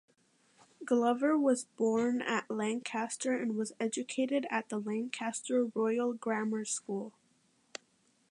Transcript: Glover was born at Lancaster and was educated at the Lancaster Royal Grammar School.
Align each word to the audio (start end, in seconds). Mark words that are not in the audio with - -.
Glover 0.83 1.37
was 1.37 1.65
born 1.77 2.23
at 2.23 2.49
Lancaster 2.49 3.37
and 3.37 3.55
was 3.55 3.71
educated 3.79 4.47
at 4.49 4.67
the 4.69 4.79
Lancaster 4.79 5.65
Royal 5.75 6.11
Grammar 6.13 6.65
School. 6.65 7.13